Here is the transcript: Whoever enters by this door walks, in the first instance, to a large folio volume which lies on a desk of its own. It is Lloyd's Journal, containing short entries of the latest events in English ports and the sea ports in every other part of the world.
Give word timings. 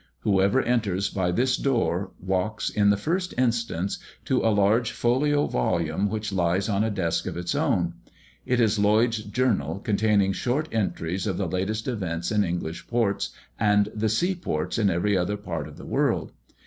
Whoever 0.21 0.63
enters 0.63 1.09
by 1.09 1.31
this 1.31 1.55
door 1.55 2.09
walks, 2.19 2.71
in 2.71 2.89
the 2.89 2.97
first 2.97 3.35
instance, 3.37 3.99
to 4.25 4.39
a 4.41 4.49
large 4.49 4.89
folio 4.93 5.45
volume 5.45 6.09
which 6.09 6.33
lies 6.33 6.67
on 6.67 6.83
a 6.83 6.89
desk 6.89 7.27
of 7.27 7.37
its 7.37 7.53
own. 7.53 7.93
It 8.43 8.59
is 8.59 8.79
Lloyd's 8.79 9.17
Journal, 9.19 9.77
containing 9.77 10.31
short 10.33 10.67
entries 10.71 11.27
of 11.27 11.37
the 11.37 11.47
latest 11.47 11.87
events 11.87 12.31
in 12.31 12.43
English 12.43 12.87
ports 12.87 13.29
and 13.59 13.89
the 13.93 14.09
sea 14.09 14.33
ports 14.33 14.79
in 14.79 14.89
every 14.89 15.15
other 15.15 15.37
part 15.37 15.67
of 15.67 15.77
the 15.77 15.85
world. 15.85 16.31